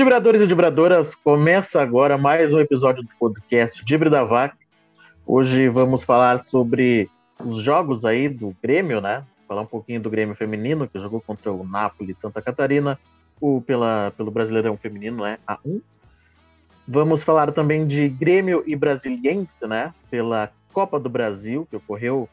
[0.00, 3.84] Vibradores e vibradoras, começa agora mais um episódio do podcast
[4.26, 4.56] Vaca.
[5.26, 7.10] Hoje vamos falar sobre
[7.44, 9.22] os jogos aí do Grêmio, né?
[9.46, 12.98] Falar um pouquinho do Grêmio feminino, que jogou contra o Napoli de Santa Catarina,
[13.38, 15.36] o pela, pelo Brasileirão Feminino, né?
[15.46, 15.82] A1.
[16.88, 19.92] Vamos falar também de Grêmio e Brasiliense, né?
[20.10, 22.26] Pela Copa do Brasil, que ocorreu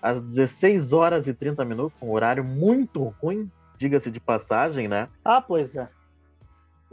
[0.00, 5.06] às 16 horas e 30 minutos, um horário muito ruim, diga-se de passagem, né?
[5.22, 5.86] Ah, pois é.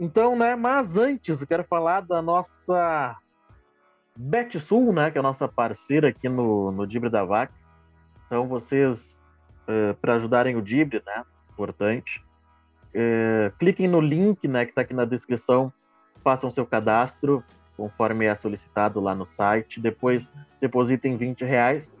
[0.02, 3.16] Então, né, mas antes eu quero falar da nossa
[4.16, 7.54] BetSul, né, que é a nossa parceira aqui no, no Dibre da Vaca.
[8.26, 9.22] Então, vocês,
[9.62, 12.20] uh, para ajudarem o Dibre, né, importante,
[12.88, 15.72] uh, cliquem no link, né, que está aqui na descrição,
[16.24, 17.44] façam seu cadastro,
[17.76, 21.92] conforme é solicitado lá no site, depois depositem 20 reais,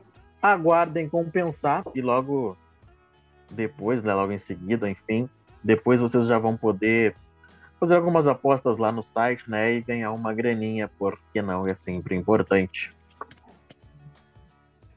[0.42, 2.56] aguardem compensar e logo
[3.48, 5.30] depois, né, logo em seguida, enfim,
[5.62, 7.14] depois vocês já vão poder
[7.82, 9.72] fazer algumas apostas lá no site, né?
[9.72, 12.94] E ganhar uma graninha, porque não é sempre importante.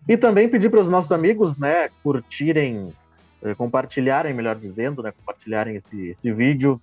[0.07, 2.93] E também pedir para os nossos amigos, né, curtirem,
[3.41, 6.79] eh, compartilharem, melhor dizendo, né, compartilharem esse, esse vídeo,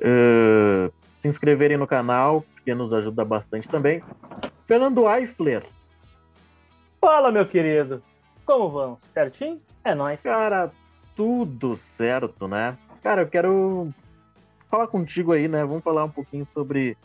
[0.00, 4.02] uh, se inscreverem no canal, porque nos ajuda bastante também.
[4.66, 5.66] Fernando Eifler.
[6.98, 8.02] Fala, meu querido.
[8.46, 9.02] Como vamos?
[9.12, 9.60] Certinho?
[9.84, 10.18] É nóis.
[10.22, 10.72] Cara,
[11.14, 12.74] tudo certo, né?
[13.02, 13.92] Cara, eu quero
[14.70, 15.64] falar contigo aí, né?
[15.64, 16.96] Vamos falar um pouquinho sobre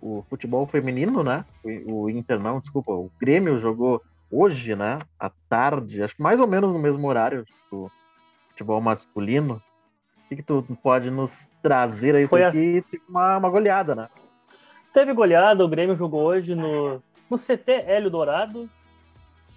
[0.00, 1.44] o futebol feminino, né?
[1.88, 4.98] O, Inter não, desculpa, o Grêmio jogou hoje, né?
[5.18, 7.90] À tarde, acho que mais ou menos no mesmo horário do
[8.50, 9.62] futebol masculino.
[10.24, 12.26] O que, que tu pode nos trazer aí?
[12.26, 13.02] Foi aqui assim.
[13.08, 14.08] uma, uma goleada, né?
[14.92, 18.68] Teve goleada, o Grêmio jogou hoje no, no CT Hélio Dourado.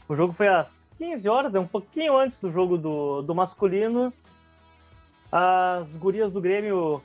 [0.07, 1.59] O jogo foi às 15 horas, né?
[1.59, 4.13] um pouquinho antes do jogo do, do masculino.
[5.31, 7.01] As gurias do Grêmio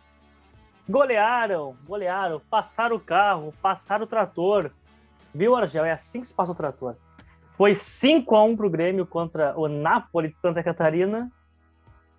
[0.90, 4.72] Golearam, golearam, passaram o carro, passaram o trator.
[5.32, 5.84] Viu, Argel?
[5.84, 6.96] É assim que se passa o trator.
[7.52, 11.30] Foi 5 a 1 pro Grêmio contra o Napoli de Santa Catarina.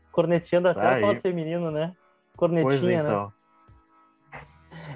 [0.10, 1.94] Corneteando até o feminino, né?
[2.38, 3.10] Cornetinha, né?
[3.10, 3.34] então.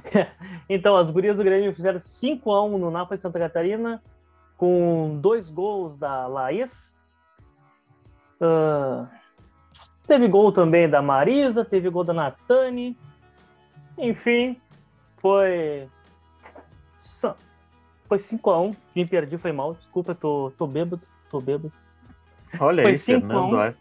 [0.70, 4.02] então, as gurias do Grêmio fizeram 5 a 1 no Napoli de Santa Catarina,
[4.56, 6.94] com dois gols da Laís.
[8.40, 9.06] Uh,
[10.08, 12.98] teve gol também da Marisa, teve gol da Natane,
[13.98, 14.60] enfim,
[15.18, 15.88] foi.
[18.08, 18.76] Foi 5x1.
[18.96, 19.74] Me perdi, foi mal.
[19.74, 21.02] Desculpa, tô, tô bêbado.
[21.30, 21.72] Tô bêbado.
[22.60, 23.76] Olha foi aí, Fernando.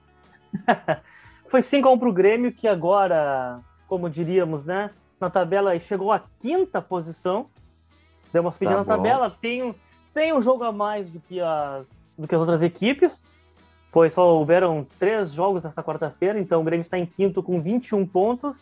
[1.48, 4.90] foi 5x1 pro Grêmio, que agora, como diríamos, né?
[5.20, 7.50] Na tabela chegou à quinta posição.
[8.32, 8.90] Deu uma subida tá na bom.
[8.90, 9.30] tabela.
[9.30, 9.74] Tem,
[10.12, 11.86] tem um jogo a mais do que as,
[12.16, 13.22] do que as outras equipes.
[13.92, 18.04] Pois só houveram três jogos nesta quarta-feira, então o Grêmio está em quinto com 21
[18.04, 18.60] pontos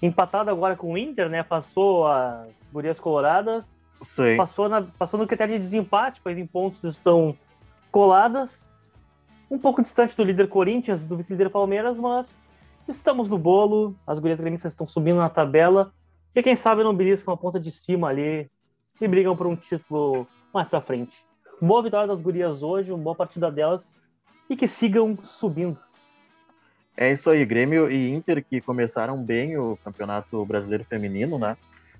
[0.00, 1.42] empatado agora com o Inter, né?
[1.42, 3.78] Passou as Gurias Coloradas.
[4.36, 7.36] Passou, na, passou no critério de desempate, pois em pontos estão
[7.90, 8.64] coladas.
[9.50, 12.32] Um pouco distante do líder Corinthians, do vice-líder Palmeiras, mas
[12.88, 13.96] estamos no bolo.
[14.06, 15.92] As Gurias Gremistas estão subindo na tabela.
[16.34, 18.48] E quem sabe não beliscam a ponta de cima ali
[19.00, 21.16] e brigam por um título mais pra frente.
[21.60, 23.96] Boa vitória das Gurias hoje, uma boa partida delas
[24.48, 25.80] e que sigam subindo.
[27.00, 31.56] É isso aí, Grêmio e Inter que começaram bem o Campeonato Brasileiro Feminino, né?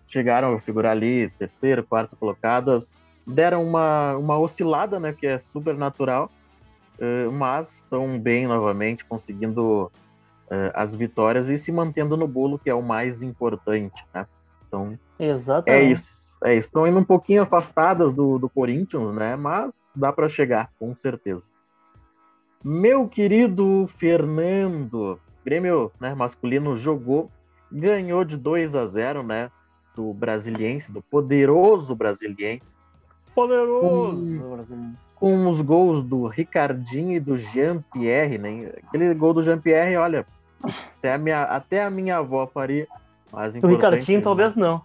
[0.08, 2.90] Chegaram a figurar ali terceiro, quarto colocadas,
[3.24, 5.14] deram uma, uma oscilada, né?
[5.16, 6.28] Que é super natural,
[6.98, 12.68] uh, mas estão bem novamente, conseguindo uh, as vitórias e se mantendo no bolo, que
[12.68, 14.26] é o mais importante, né?
[14.66, 15.80] Então, Exatamente.
[15.80, 16.36] é isso.
[16.42, 19.36] É, estão indo um pouquinho afastadas do, do Corinthians, né?
[19.36, 21.44] Mas dá para chegar, com certeza.
[22.62, 27.30] Meu querido Fernando, Grêmio né, masculino jogou,
[27.70, 29.50] ganhou de 2 a 0, né?
[29.94, 32.76] Do Brasiliense, do poderoso Brasiliense.
[33.34, 33.86] Poderoso!
[34.66, 38.72] Com, com os gols do Ricardinho e do Jean-Pierre, né?
[38.86, 40.26] Aquele gol do Jean-Pierre, olha,
[40.98, 42.86] até a, minha, até a minha avó faria.
[43.32, 44.82] Mas do Ricardinho, talvez não.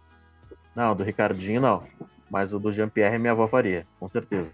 [0.76, 1.84] Não, do Ricardinho não.
[2.30, 4.52] Mas o do Jean-Pierre minha avó faria, com certeza.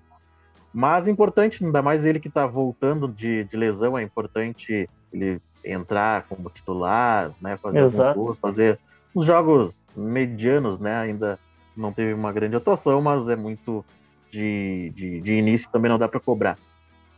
[0.73, 6.23] Mas importante, ainda mais ele que está voltando de, de, lesão, é importante ele entrar
[6.23, 7.57] como titular, né?
[7.57, 8.19] Fazer Exato.
[8.19, 8.79] gols, fazer
[9.15, 10.95] uns jogos medianos, né?
[10.95, 11.39] Ainda
[11.75, 13.83] não teve uma grande atuação, mas é muito
[14.31, 16.57] de, de, de início, também não dá para cobrar.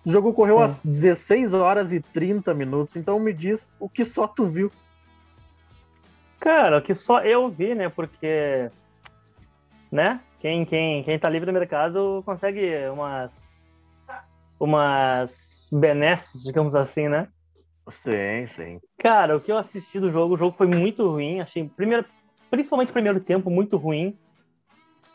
[0.05, 0.65] O jogo correu é.
[0.65, 4.71] às 16 horas e 30 minutos, então me diz o que só tu viu.
[6.39, 7.87] Cara, o que só eu vi, né?
[7.89, 8.71] Porque,
[9.91, 10.19] né?
[10.41, 13.47] Quem, quem, quem tá livre no mercado consegue umas,
[14.59, 17.27] umas benesses, digamos assim, né?
[17.87, 18.81] Sim, sim.
[18.97, 21.39] Cara, o que eu assisti do jogo, o jogo foi muito ruim.
[21.41, 22.05] Achei, primeiro,
[22.49, 24.17] principalmente o primeiro tempo, muito ruim.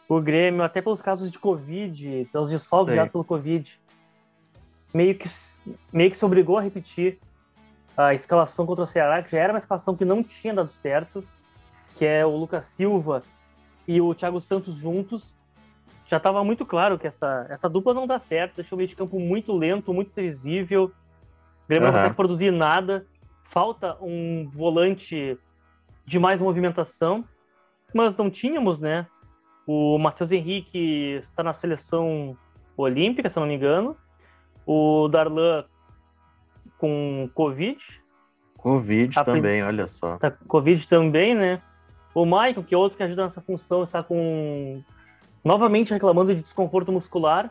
[0.09, 3.81] O Grêmio, até pelos casos de Covid, pelos desfalques já pelo Covid,
[4.95, 5.29] meio que,
[5.93, 7.19] meio que se obrigou a repetir
[7.97, 11.27] a escalação contra o Ceará, que já era uma escalação que não tinha dado certo,
[11.97, 13.25] que é o Lucas Silva
[13.87, 15.35] e o Thiago Santos juntos.
[16.09, 18.95] Já estava muito claro que essa, essa dupla não dá certo, deixou o meio de
[18.95, 20.85] campo muito lento, muito previsível.
[20.85, 21.93] O Grêmio uhum.
[21.93, 23.05] não consegue produzir nada.
[23.51, 25.37] Falta um volante
[26.05, 27.25] de mais movimentação,
[27.93, 29.07] mas não tínhamos, né?
[29.67, 32.37] O Matheus Henrique está na seleção
[32.77, 33.97] olímpica, se não me engano.
[34.65, 35.65] O Darlan
[36.79, 37.79] com Covid.
[38.57, 40.19] Covid a também, olha só.
[40.19, 41.61] Tá Covid também, né?
[42.17, 44.83] O Michael, que é outro que ajuda nessa função, está com
[45.45, 47.51] novamente reclamando de desconforto muscular.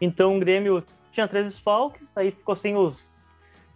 [0.00, 3.10] Então o Grêmio tinha três desfalques, aí ficou sem os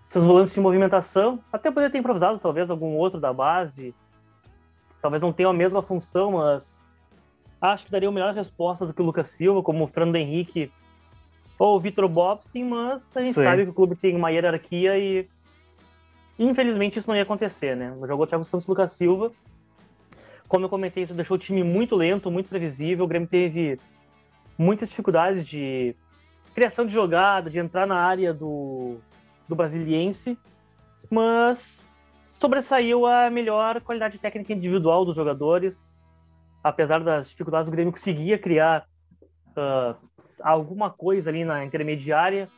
[0.02, 1.40] seus volantes de movimentação.
[1.52, 3.92] Até poderia ter improvisado, talvez, algum outro da base.
[5.02, 6.78] Talvez não tenha a mesma função, mas
[7.60, 10.70] acho que daria uma melhor resposta do que o Lucas Silva, como o Fernando Henrique
[11.58, 13.42] ou o Vitor Bobson, mas a gente Sim.
[13.42, 15.28] sabe que o clube tem uma hierarquia e
[16.38, 17.92] infelizmente isso não ia acontecer, né?
[18.06, 19.32] Jogou o Thiago Santos e Lucas Silva.
[20.48, 23.04] Como eu comentei, isso deixou o time muito lento, muito previsível.
[23.04, 23.78] O Grêmio teve
[24.56, 25.94] muitas dificuldades de
[26.54, 28.98] criação de jogada, de entrar na área do,
[29.48, 30.38] do brasiliense,
[31.10, 31.78] mas
[32.40, 35.80] sobressaiu a melhor qualidade técnica individual dos jogadores.
[36.62, 38.86] Apesar das dificuldades, o Grêmio conseguia criar
[39.56, 39.96] uh,
[40.40, 42.48] alguma coisa ali na intermediária.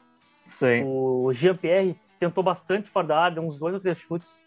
[0.49, 0.85] Sim.
[0.85, 4.39] O Jean-Pierre tentou bastante fora da área, uns dois ou três chutes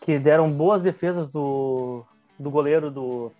[0.00, 2.04] que deram boas defesas do,
[2.38, 3.32] do goleiro do,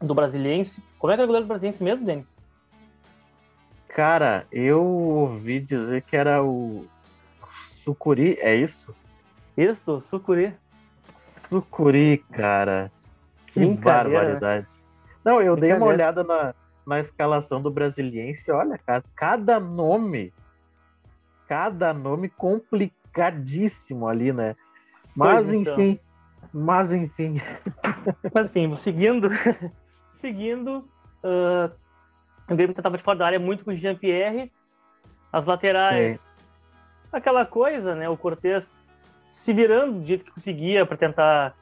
[0.00, 0.82] do Brasiliense.
[0.98, 2.26] Como é que é o goleiro do Brasiliense mesmo, Dani?
[3.88, 6.86] Cara, eu ouvi dizer que era o
[7.84, 8.94] Sucuri, é isso?
[9.56, 10.54] Isso, Sucuri.
[11.48, 12.90] Sucuri, cara.
[13.48, 14.66] Que barbaridade.
[15.22, 16.54] Não, eu dei uma olhada na,
[16.86, 18.50] na escalação do Brasiliense.
[18.50, 20.32] Olha, cara, cada nome,
[21.46, 24.56] cada nome complicadíssimo ali, né?
[25.14, 25.98] Mas, pois então.
[26.52, 27.40] Mas enfim.
[28.34, 29.28] Mas enfim, seguindo,
[30.20, 30.88] seguindo,
[31.22, 31.72] uh,
[32.48, 34.50] o Grêmio tentava de fora da área muito com o Jean-Pierre,
[35.32, 37.08] as laterais, Sim.
[37.12, 38.08] aquela coisa, né?
[38.08, 38.86] O Cortez
[39.30, 41.54] se virando do jeito que conseguia para tentar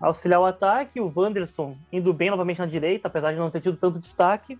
[0.00, 3.76] auxiliar o ataque, o Wanderson indo bem novamente na direita, apesar de não ter tido
[3.76, 4.58] tanto destaque.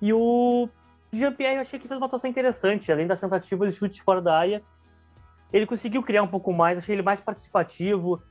[0.00, 0.68] E o
[1.12, 4.36] Jean-Pierre eu achei que fez uma atuação interessante, além das tentativas de chute fora da
[4.36, 4.62] área.
[5.52, 8.22] Ele conseguiu criar um pouco mais, achei ele mais participativo,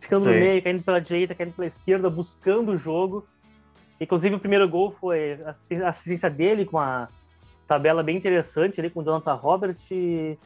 [0.00, 0.30] ficando Sim.
[0.30, 3.26] no meio, caindo pela direita, caindo pela esquerda, buscando o jogo.
[4.00, 7.08] Inclusive, o primeiro gol foi a assistência dele com uma
[7.68, 10.38] tabela bem interessante ali com o Jonathan Robert, que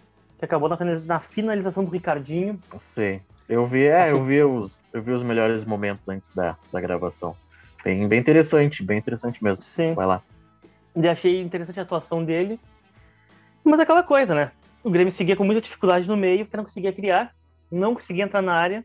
[0.42, 2.58] acabou na, finalização do Ricardinho.
[2.80, 3.20] Sim.
[3.48, 7.34] Eu vi, é, eu vi os, eu vi os melhores momentos antes da, da gravação.
[7.82, 9.62] Bem, bem interessante, bem interessante mesmo.
[9.62, 9.94] Sim.
[9.94, 10.22] Vai lá.
[10.96, 12.58] E achei interessante a atuação dele.
[13.62, 14.50] Mas aquela coisa, né?
[14.82, 17.34] O Grêmio seguia com muita dificuldade no meio, porque não conseguia criar,
[17.70, 18.84] não conseguia entrar na área.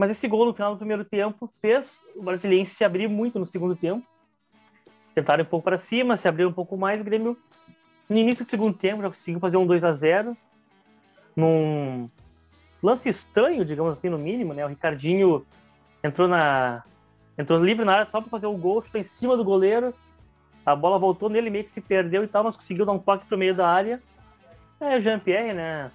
[0.00, 3.44] Mas esse gol no final do primeiro tempo fez o Brasiliense se abrir muito no
[3.44, 4.02] segundo tempo.
[5.14, 7.02] Tentaram um pouco para cima, se abriu um pouco mais.
[7.02, 7.36] O Grêmio,
[8.08, 10.34] no início do segundo tempo, já conseguiu fazer um 2 a 0
[11.36, 12.08] num
[12.82, 14.64] lance estranho, digamos assim, no mínimo, né?
[14.64, 15.44] O Ricardinho
[16.02, 16.82] entrou na
[17.36, 19.92] entrou livre na área só para fazer o gol, chutou em cima do goleiro.
[20.64, 23.26] A bola voltou nele, meio que se perdeu e tal, mas conseguiu dar um toque
[23.26, 24.00] pro meio da área.
[24.80, 25.90] É, o Jean-Pierre, né?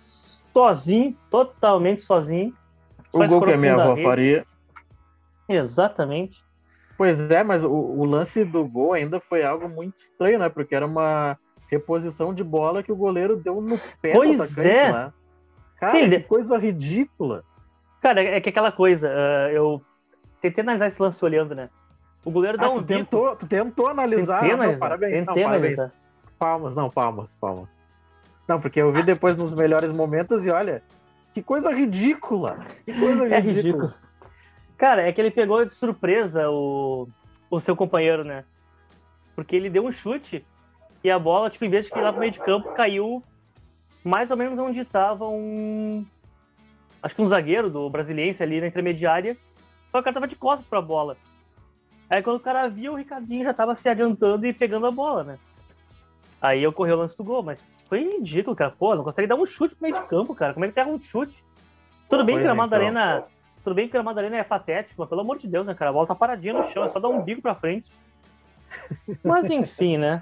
[0.54, 2.54] Sozinho, totalmente sozinho.
[3.16, 4.46] O gol que a minha avó faria.
[5.48, 6.44] Exatamente.
[6.98, 10.50] Pois é, mas o, o, lance do gol ainda foi algo muito estranho, né?
[10.50, 11.38] Porque era uma
[11.70, 14.92] reposição de bola que o goleiro deu no pé pois do atacante, é.
[14.92, 15.14] né?
[15.78, 17.44] Cara, Sim, que coisa ridícula.
[18.02, 19.82] Cara, é que aquela coisa, uh, eu
[20.42, 21.70] tentei analisar esse lance olhando, né?
[22.24, 24.40] O goleiro dá ah, um tu tentou, tu tentou analisar?
[24.40, 24.74] Tentei analisar.
[24.74, 25.92] Não, parabéns, não, parabéns.
[26.40, 27.68] Palmas, não, palmas, palmas.
[28.48, 30.82] Não, porque eu vi depois nos melhores momentos e olha,
[31.36, 32.66] que coisa ridícula!
[32.86, 33.94] Que coisa é ridícula.
[34.78, 37.10] Cara, é que ele pegou de surpresa o,
[37.50, 38.46] o seu companheiro, né?
[39.36, 40.46] Porque ele deu um chute
[41.04, 43.22] e a bola, tipo, em vez de ir lá pro meio de campo, caiu
[44.02, 46.06] mais ou menos onde estava um.
[47.04, 49.36] Acho que um zagueiro do Brasiliense ali na intermediária.
[49.92, 51.18] Só que o cara tava de costas pra bola.
[52.10, 55.24] Aí quando o cara viu, o Ricardinho já tava se adiantando e pegando a bola,
[55.26, 55.38] né?
[56.42, 58.72] Aí ocorreu o lance do gol, mas foi ridículo, cara.
[58.72, 60.54] Pô, não consegue dar um chute pro meio de campo, cara.
[60.54, 61.44] Como é que tem um chute?
[62.10, 62.88] Tudo bem que o Gramado então.
[62.88, 63.26] Arena.
[63.64, 65.90] Tudo bem que o Gramado Arena é patético, mas pelo amor de Deus, né, cara?
[65.90, 67.92] A bola tá paradinha no chão, é só dar um bico pra frente.
[69.24, 70.22] Mas enfim, né?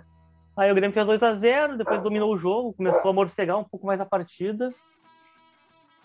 [0.56, 4.00] Aí o Grêmio fez 2x0, depois dominou o jogo, começou a morcegar um pouco mais
[4.00, 4.74] a partida.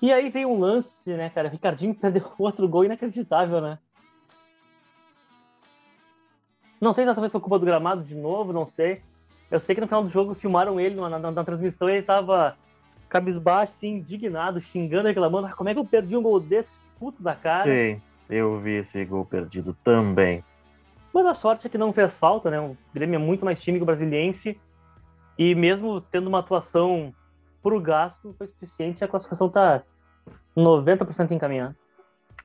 [0.01, 1.49] E aí veio um lance, né, cara?
[1.49, 3.79] Ricardinho perdeu outro gol inacreditável, né?
[6.81, 9.03] Não sei se dessa vez foi culpa do gramado de novo, não sei.
[9.51, 12.03] Eu sei que no final do jogo filmaram ele na, na, na transmissão e ele
[12.03, 12.57] tava
[13.09, 15.47] cabisbaixo, assim, indignado, xingando, reclamando.
[15.47, 17.65] Ah, como é que eu perdi um gol desse puto da cara?
[17.65, 20.45] Sim, eu vi esse gol perdido também.
[21.13, 22.61] Mas a sorte é que não fez falta, né?
[22.61, 24.61] O Grêmio é muito mais time que o Brasiliense.
[25.39, 27.15] E mesmo tendo uma atuação
[27.63, 29.03] pro gasto, foi suficiente.
[29.03, 29.83] A classificação tá
[30.57, 31.75] 90% encaminhada.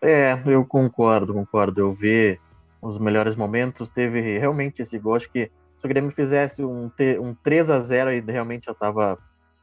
[0.02, 1.82] É, eu concordo, concordo.
[1.82, 2.40] Eu vi
[2.82, 3.90] os melhores momentos.
[3.90, 5.16] Teve realmente esse gol.
[5.16, 5.52] Acho que
[5.84, 9.18] se o Grêmio fizesse um, um 3 a 0 e realmente já tava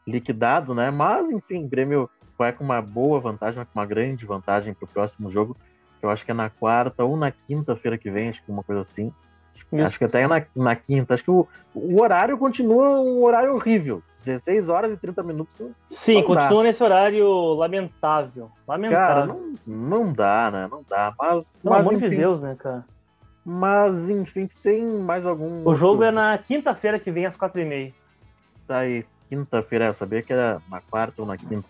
[0.06, 0.90] liquidado, né?
[0.90, 4.88] Mas, enfim, o Grêmio vai com uma boa vantagem, com uma grande vantagem para o
[4.88, 5.56] próximo jogo.
[6.02, 8.82] Eu acho que é na quarta ou na quinta-feira que vem, acho que uma coisa
[8.82, 9.10] assim.
[9.72, 9.82] Isso.
[9.82, 11.14] Acho que até é na, na quinta.
[11.14, 14.02] Acho que o, o horário continua um horário horrível.
[14.22, 15.56] 16 horas e 30 minutos.
[15.88, 16.62] Sim, continua dá.
[16.64, 18.50] nesse horário lamentável.
[18.68, 19.06] Lamentável.
[19.06, 20.68] Cara, não, não dá, né?
[20.70, 21.14] Não dá.
[21.18, 21.60] Mas.
[21.62, 22.84] Pelo amor de Deus, né, cara?
[23.44, 25.66] Mas, enfim, tem mais algum.
[25.66, 27.92] O jogo é na quinta-feira que vem, às quatro e meia.
[28.66, 29.04] Tá aí.
[29.28, 31.68] Quinta-feira, eu sabia que era na quarta ou na quinta.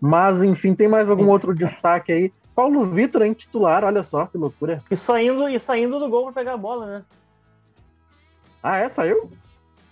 [0.00, 2.32] Mas, enfim, tem mais algum outro destaque aí?
[2.54, 4.82] Paulo Vitor em titular, olha só que loucura.
[4.90, 7.04] E saindo, e saindo do gol pra pegar a bola, né?
[8.62, 8.88] Ah, é?
[8.88, 9.30] Saiu?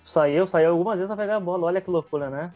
[0.05, 1.67] Saiu, saiu algumas vezes pra pegar a bola.
[1.67, 2.53] Olha que loucura, né?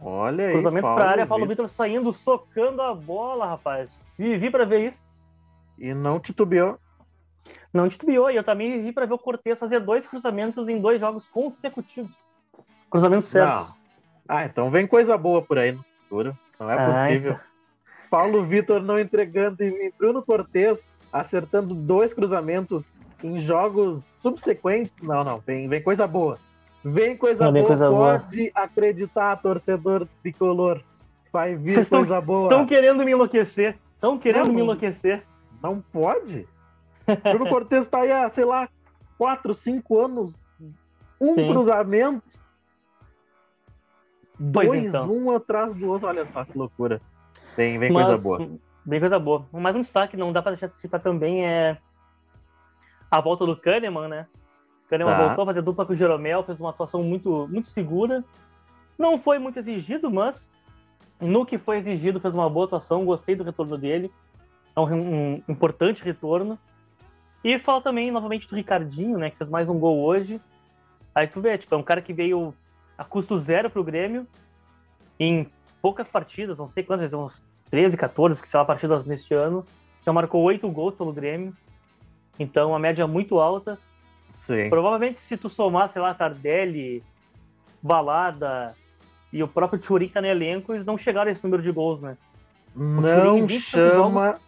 [0.00, 0.52] Olha aí.
[0.52, 3.88] Cruzamento Paulo pra área, Paulo Vitor saindo, socando a bola, rapaz.
[4.18, 5.06] Vivi pra ver isso.
[5.78, 6.78] E não titubeou.
[7.72, 8.30] Não titubeou.
[8.30, 12.20] E eu também vi pra ver o Cortez fazer dois cruzamentos em dois jogos consecutivos.
[12.90, 13.68] Cruzamentos certos.
[13.68, 13.76] Não.
[14.28, 16.36] Ah, então vem coisa boa por aí no futuro.
[16.58, 17.32] Não é possível.
[17.32, 17.40] Ai.
[18.10, 20.78] Paulo Vitor não entregando e Bruno Cortes
[21.12, 22.84] acertando dois cruzamentos
[23.22, 24.96] em jogos subsequentes.
[25.02, 26.38] Não, não, vem, vem coisa boa.
[26.84, 28.50] Vem coisa não, boa, coisa pode boa.
[28.54, 30.80] acreditar, torcedor tricolor.
[31.32, 32.44] Vai vir Vocês coisa tão, boa.
[32.44, 33.76] Estão querendo me enlouquecer.
[33.94, 35.22] Estão querendo não, me enlouquecer.
[35.62, 36.46] Não pode.
[37.22, 38.68] Bruno Cortes está aí há, sei lá,
[39.16, 40.32] quatro, cinco anos.
[41.20, 41.48] Um Sim.
[41.52, 42.22] cruzamento.
[44.52, 45.10] Pois dois, então.
[45.10, 46.08] um atrás do outro.
[46.08, 47.00] Olha só que loucura.
[47.56, 48.50] Vem, vem Mas, coisa boa.
[48.84, 49.46] Bem coisa boa.
[49.52, 51.78] Mas um destaque não dá pra deixar de citar também é
[53.10, 54.26] a volta do Kahneman, né?
[54.88, 55.26] Kahneman tá.
[55.26, 58.22] voltou a fazer dupla com o Jeromel, fez uma atuação muito, muito segura.
[58.98, 60.46] Não foi muito exigido, mas
[61.20, 64.12] no que foi exigido fez uma boa atuação, gostei do retorno dele.
[64.74, 66.58] É um, um importante retorno.
[67.46, 69.30] E fala também, novamente, do Ricardinho, né?
[69.30, 70.40] Que fez mais um gol hoje.
[71.14, 72.52] Aí tu vê, tipo, é um cara que veio
[72.98, 74.26] a custo zero pro Grêmio.
[75.16, 75.48] Em
[75.80, 79.64] poucas partidas, não sei quantas, uns 13, 14, que são partidas neste ano.
[80.04, 81.54] Já marcou oito gols pelo Grêmio.
[82.36, 83.78] Então, a média é muito alta.
[84.38, 84.68] Sim.
[84.68, 87.00] Provavelmente, se tu somar, sei lá, Tardelli,
[87.80, 88.74] Balada
[89.32, 92.16] e o próprio tá no elenco, eles não chegaram a esse número de gols, né?
[92.74, 94.24] O não chama...
[94.24, 94.45] Jogos...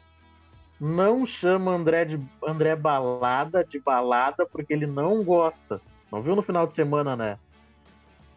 [0.81, 5.81] Não chama André, de, André Balada de balada porque ele não gosta.
[6.11, 7.39] Não viu no final de semana, né?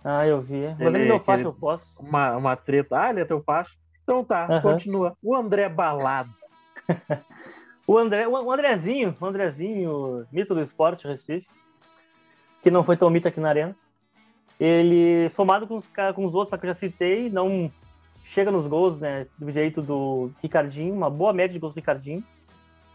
[0.03, 0.67] Ah, eu vi.
[0.67, 1.93] Mas ele, ele deu faixa, eu posso.
[1.99, 2.99] Uma, uma treta.
[2.99, 3.71] Ah, ele é teu faixa?
[4.03, 4.61] Então tá, uhum.
[4.61, 5.15] continua.
[5.21, 6.29] O André Balada.
[7.85, 11.47] o, André, o Andrezinho, o Andrezinho, mito do esporte Recife,
[12.63, 13.75] que não foi tão mito aqui na arena.
[14.59, 17.71] Ele, somado com os, com os outros que eu já citei, não
[18.25, 22.23] chega nos gols, né, do jeito do Ricardinho, uma boa média de gols do Ricardinho.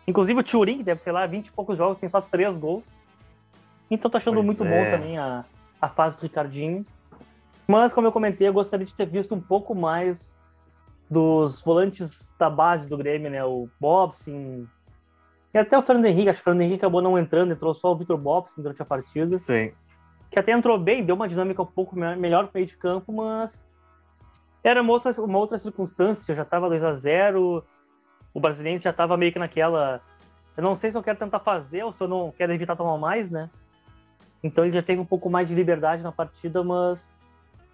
[0.07, 2.85] Inclusive o Turing, que deve, sei lá, 20 e poucos jogos, tem só 3 gols.
[3.91, 4.69] Então tô achando pois muito é.
[4.69, 5.45] bom também a,
[5.81, 6.85] a fase do Ricardinho.
[7.67, 10.37] Mas, como eu comentei, eu gostaria de ter visto um pouco mais
[11.11, 13.45] dos volantes da base do Grêmio, né?
[13.45, 14.67] O Bobson.
[15.53, 16.29] E até o Fernando Henrique.
[16.29, 18.85] Acho que o Fernando Henrique acabou não entrando, entrou só o Vitor Bobson durante a
[18.85, 19.39] partida.
[19.39, 19.73] Sim.
[20.31, 23.65] Que até entrou bem, deu uma dinâmica um pouco melhor no meio de campo, mas
[24.63, 26.35] era uma outra, uma outra circunstância.
[26.35, 27.65] Já estava 2 a 0
[28.37, 30.03] o brasileiro já estava meio que naquela.
[30.55, 32.99] Eu não sei se eu quero tentar fazer ou se eu não quero evitar tomar
[32.99, 33.49] mais, né?
[34.45, 37.09] Então ele já teve um pouco mais de liberdade na partida, mas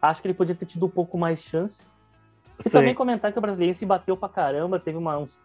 [0.01, 1.83] acho que ele podia ter tido um pouco mais chance.
[2.61, 2.71] E Sim.
[2.71, 5.37] também comentar que o brasileiro se bateu pra caramba, teve uma, uns,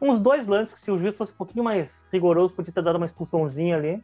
[0.00, 2.96] uns dois lances que se o juiz fosse um pouquinho mais rigoroso, podia ter dado
[2.96, 4.02] uma expulsãozinha ali.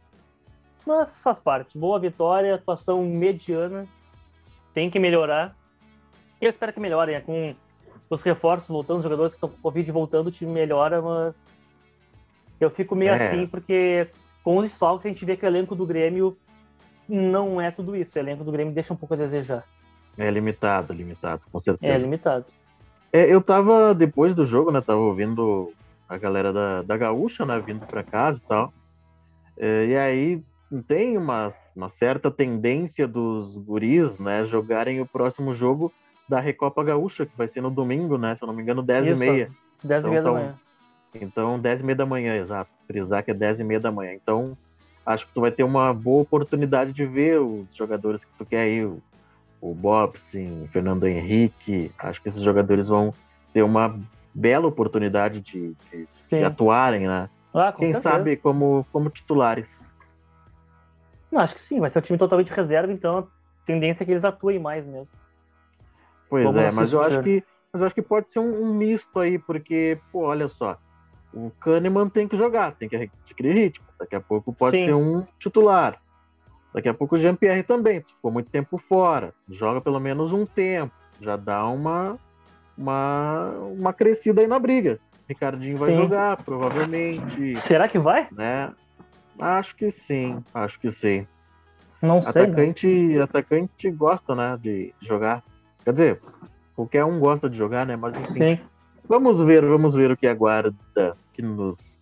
[0.85, 1.75] Mas faz parte.
[1.75, 3.87] Boa vitória, atuação mediana.
[4.75, 5.55] Tem que melhorar.
[6.39, 7.21] Eu espero que melhore, né?
[7.21, 7.55] Com
[8.09, 11.45] os reforços voltando, os jogadores que estão com Covid voltando, o time melhora, mas
[12.59, 13.15] eu fico meio é.
[13.15, 14.07] assim, porque
[14.43, 16.37] com os desfalques a gente vê que o elenco do Grêmio
[17.07, 18.17] não é tudo isso.
[18.17, 19.63] O elenco do Grêmio deixa um pouco a desejar.
[20.17, 21.93] É limitado, limitado, com certeza.
[21.93, 22.45] É limitado.
[23.11, 25.73] É, eu tava, depois do jogo, né, tava ouvindo
[26.07, 28.73] a galera da, da Gaúcha, né, vindo para casa e tal.
[29.57, 30.43] É, e aí
[30.87, 35.91] tem uma, uma certa tendência dos guris, né, jogarem o próximo jogo
[36.29, 38.35] da Recopa Gaúcha, que vai ser no domingo, né?
[38.35, 39.51] Se eu não me engano, 10 Isso, e meia.
[39.83, 40.55] 10 e meia então, da manhã.
[41.15, 42.69] Então, 10 e meia da manhã, exato.
[42.85, 44.13] Frisar que é 10 e meia da manhã.
[44.13, 44.55] Então,
[45.03, 48.61] acho que tu vai ter uma boa oportunidade de ver os jogadores que tu quer
[48.61, 49.01] aí, o,
[49.59, 51.91] o Bobson, o Fernando Henrique.
[51.97, 53.11] Acho que esses jogadores vão
[53.51, 53.99] ter uma
[54.31, 57.27] bela oportunidade de, de, de atuarem, né?
[57.51, 58.01] Ah, Quem certeza.
[58.01, 59.83] sabe como, como titulares.
[61.31, 63.23] Não, acho que sim, vai ser um time totalmente reserva, então a
[63.65, 65.07] tendência é que eles atuem mais mesmo.
[66.29, 68.73] Pois Vamos é, mas eu acho que mas eu acho que pode ser um, um,
[68.73, 70.77] misto aí, porque, pô, olha só,
[71.33, 73.85] o Kahneman tem que jogar, tem que adquirir ritmo.
[73.99, 74.85] Daqui a pouco pode Sim.
[74.85, 75.99] ser um titular.
[76.73, 80.93] Daqui a pouco o Jean-Pierre também, ficou muito tempo fora, joga pelo menos um tempo,
[81.19, 82.17] já dá uma,
[82.77, 84.99] uma, uma crescida aí na briga.
[85.27, 85.97] Ricardinho vai sim.
[85.97, 87.55] jogar, provavelmente.
[87.57, 88.27] Será que vai?
[88.31, 88.71] Né?
[89.39, 91.27] Acho que sim, acho que sim.
[92.01, 92.43] Não sei.
[92.43, 93.23] Atacante, não.
[93.23, 95.43] atacante gosta, né, de jogar.
[95.89, 96.21] Quer dizer,
[96.75, 97.95] qualquer um gosta de jogar, né?
[97.95, 98.33] Mas enfim.
[98.33, 98.59] Sim.
[99.07, 100.71] Vamos ver, vamos ver o que aguarda,
[101.33, 101.99] que nos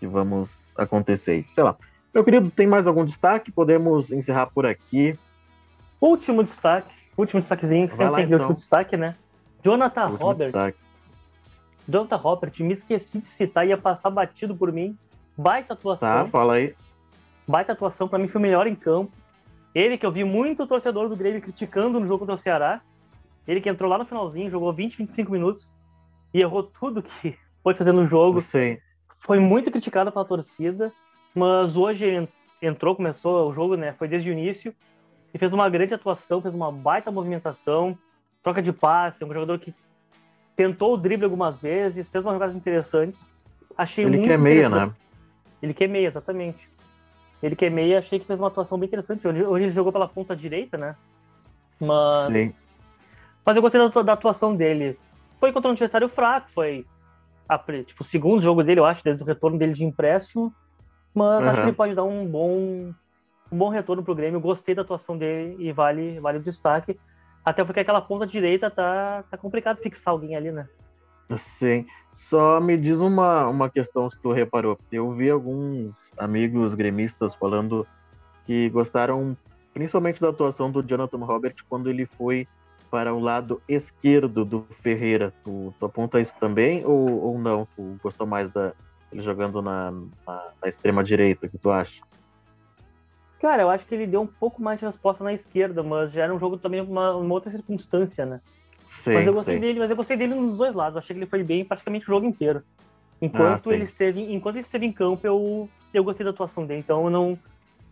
[0.00, 1.46] que vamos acontecer.
[1.54, 1.76] Sei lá.
[2.12, 3.52] Meu querido, tem mais algum destaque?
[3.52, 5.16] Podemos encerrar por aqui.
[6.00, 8.38] Último destaque, último destaquezinho, que Vai sempre lá, tem então.
[8.38, 9.14] último destaque, né?
[9.62, 10.46] Jonathan último Robert.
[10.48, 10.78] Destaque.
[11.88, 14.98] Jonathan Robert, me esqueci de citar, ia passar batido por mim.
[15.38, 16.24] Baita atuação.
[16.24, 16.74] Tá, fala aí.
[17.46, 19.12] Baita atuação, para mim foi o melhor em campo.
[19.72, 22.80] Ele que eu vi muito torcedor do Grêmio criticando no jogo do Ceará.
[23.46, 25.72] Ele que entrou lá no finalzinho, jogou 20, 25 minutos
[26.32, 28.40] e errou tudo que pôde fazer no jogo.
[28.40, 28.78] Sim.
[29.20, 30.92] Foi muito criticado pela torcida,
[31.34, 32.28] mas hoje ele
[32.60, 33.92] entrou, começou o jogo, né?
[33.94, 34.74] Foi desde o início
[35.34, 37.96] e fez uma grande atuação, fez uma baita movimentação,
[38.42, 39.74] troca de passe, é um jogador que
[40.54, 43.28] tentou o drible algumas vezes, fez umas jogadas interessantes.
[43.76, 44.92] Achei ele muito que é meia, né?
[45.62, 46.68] Ele que é meia, exatamente.
[47.42, 49.26] Ele que é meia, achei que fez uma atuação bem interessante.
[49.26, 50.94] Hoje, hoje ele jogou pela ponta direita, né?
[51.80, 52.54] Mas Sim.
[53.44, 54.98] Mas eu gostei da, da atuação dele.
[55.40, 56.86] Foi contra um adversário fraco, foi
[57.48, 60.52] a, tipo, o segundo jogo dele, eu acho, desde o retorno dele de empréstimo.
[61.14, 61.50] Mas uhum.
[61.50, 62.92] acho que ele pode dar um bom,
[63.50, 64.40] um bom retorno pro Grêmio.
[64.40, 66.98] Gostei da atuação dele e vale, vale o destaque.
[67.44, 70.68] Até porque aquela ponta direita tá, tá complicado fixar alguém ali, né?
[71.36, 71.86] Sim.
[72.14, 74.78] Só me diz uma, uma questão se tu reparou.
[74.90, 77.86] Eu vi alguns amigos gremistas falando
[78.46, 79.36] que gostaram
[79.72, 82.46] principalmente da atuação do Jonathan Robert quando ele foi
[82.92, 85.32] para o lado esquerdo do Ferreira.
[85.42, 87.66] Tu, tu aponta isso também ou, ou não?
[87.74, 88.74] Tu gostou mais da
[89.10, 91.46] ele jogando na, na, na extrema direita?
[91.46, 92.02] O que tu acha?
[93.40, 96.24] Cara, eu acho que ele deu um pouco mais de resposta na esquerda, mas já
[96.24, 98.42] era um jogo também uma, uma outra circunstância, né?
[98.88, 99.60] Sim, mas eu gostei sim.
[99.60, 100.94] dele, mas eu gostei dele nos dois lados.
[100.94, 102.62] Eu achei que ele foi bem praticamente o jogo inteiro.
[103.22, 106.80] Enquanto ah, ele esteve, enquanto ele esteve em campo, eu, eu gostei da atuação dele.
[106.80, 107.38] Então eu não,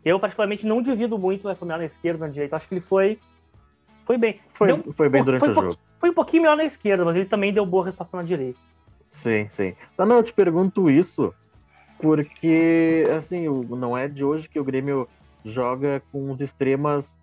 [0.04, 2.54] eu particularmente não divido muito a na esquerda, na direita.
[2.54, 3.18] Eu acho que ele foi
[4.10, 4.40] foi bem.
[4.52, 5.78] Foi, deu, foi bem durante foi, o jogo.
[6.00, 8.58] Foi um pouquinho melhor na esquerda, mas ele também deu boa resposta na direita.
[9.12, 9.74] Sim, sim.
[9.96, 11.32] Tá, não, eu te pergunto isso
[11.98, 15.06] porque, assim, não é de hoje que o Grêmio
[15.44, 17.16] joga com os extremas,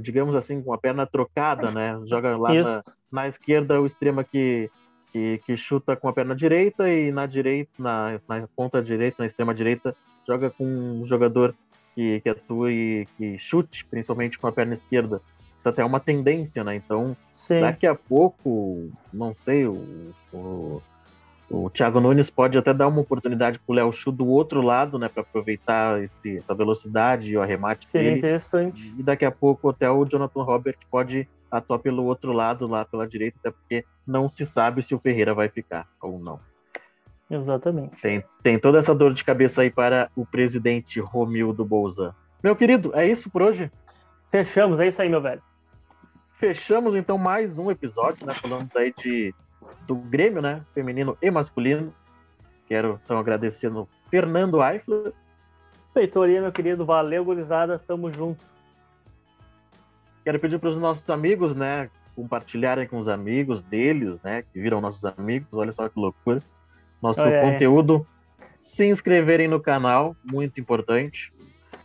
[0.00, 1.98] digamos assim, com a perna trocada, né?
[2.04, 4.70] Joga lá na, na, esquerda o extrema que,
[5.10, 9.26] que, que, chuta com a perna direita e na direita, na, na ponta direita, na
[9.26, 11.54] extrema direita, joga com um jogador
[11.94, 15.22] que, que atue, que chute, principalmente com a perna esquerda
[15.66, 16.76] isso até é uma tendência, né?
[16.76, 17.60] Então, Sim.
[17.60, 20.82] daqui a pouco, não sei, o, o,
[21.50, 24.98] o Thiago Nunes pode até dar uma oportunidade para o Léo Chu do outro lado,
[24.98, 25.08] né?
[25.08, 28.18] Para aproveitar esse, essa velocidade e o arremate Seria dele.
[28.18, 28.94] interessante.
[28.96, 33.06] E daqui a pouco até o Jonathan Robert pode atuar pelo outro lado, lá pela
[33.06, 36.38] direita, até porque não se sabe se o Ferreira vai ficar ou não.
[37.28, 38.00] Exatamente.
[38.00, 42.14] Tem, tem toda essa dor de cabeça aí para o presidente Romildo Bolzan.
[42.40, 43.70] Meu querido, é isso por hoje?
[44.30, 45.42] Fechamos, é isso aí, meu velho.
[46.38, 48.34] Fechamos então mais um episódio, né?
[48.34, 49.34] Falando aí de,
[49.86, 50.62] do Grêmio, né?
[50.74, 51.94] Feminino e masculino.
[52.68, 55.12] Quero então agradecer no Fernando Eifler.
[55.94, 56.84] Feitoria, meu querido.
[56.84, 57.78] Valeu, gurizada.
[57.78, 58.44] Tamo junto.
[60.24, 61.88] Quero pedir para os nossos amigos, né?
[62.14, 64.42] Compartilharem com os amigos deles, né?
[64.42, 65.48] Que viram nossos amigos.
[65.52, 66.42] Olha só que loucura.
[67.00, 68.06] Nosso conteúdo.
[68.52, 71.32] Se inscreverem no canal, muito importante.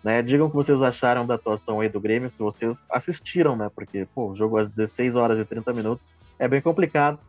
[0.03, 0.21] Né?
[0.21, 3.69] Digam o que vocês acharam da atuação aí do Grêmio, se vocês assistiram, né?
[3.73, 6.05] Porque, pô, o jogo às 16 horas e 30 minutos
[6.39, 7.19] é bem complicado.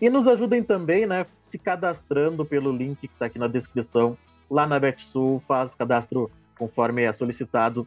[0.00, 1.26] E nos ajudem também, né?
[1.42, 4.16] Se cadastrando pelo link que está aqui na descrição,
[4.48, 7.86] lá na BetSul, faz o cadastro conforme é solicitado,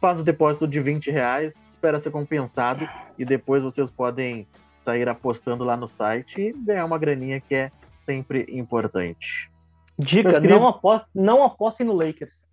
[0.00, 5.64] faz o depósito de 20 reais, espera ser compensado e depois vocês podem sair apostando
[5.64, 9.50] lá no site e ganhar uma graninha que é sempre importante.
[9.98, 12.46] Dica, não, apost, não apostem no Lakers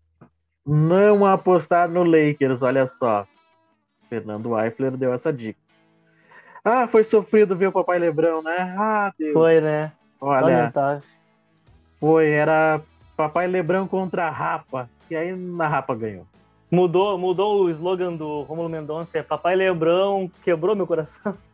[0.71, 3.27] não apostar no Lakers, olha só.
[4.09, 5.59] Fernando Eifler deu essa dica.
[6.63, 8.73] Ah, foi sofrido ver o papai Lebrão, né?
[8.77, 9.33] Ah, Deus.
[9.33, 9.91] Foi, né?
[10.19, 11.01] Olha, Lamentável.
[11.99, 12.81] foi, era
[13.17, 14.89] papai Lebrão contra a Rapa.
[15.09, 16.25] E aí a Rapa ganhou.
[16.69, 21.35] Mudou, mudou o slogan do Romulo Mendonça, é Papai Lebrão quebrou meu coração.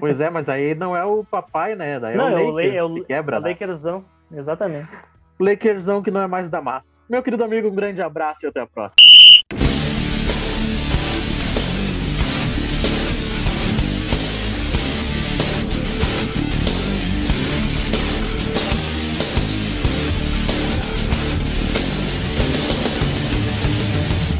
[0.00, 2.00] Pois é, mas aí não é o papai, né?
[2.00, 3.48] Daí Não, é é o Lakers é o, que quebra, é o né?
[3.50, 4.88] Lakersão, exatamente.
[5.40, 7.00] Lakersão que não é mais da massa.
[7.08, 8.96] Meu querido amigo, um grande abraço e até a próxima.